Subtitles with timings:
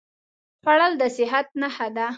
[0.63, 2.07] خوړل د صحت نښه ده